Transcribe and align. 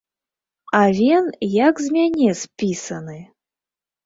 Авен 0.81 1.25
як 1.67 1.75
з 1.85 1.93
мяне 1.99 2.31
спісаны! 2.41 3.19